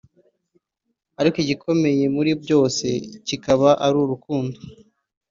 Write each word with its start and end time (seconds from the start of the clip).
Ariko 1.19 1.37
igikomeye 1.43 2.03
muri 2.15 2.31
byose 2.43 2.85
kikaba 3.27 3.69
ari 3.85 3.95
urukundo 4.03 4.57